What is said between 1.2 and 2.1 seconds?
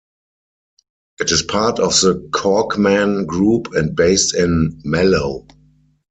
is part of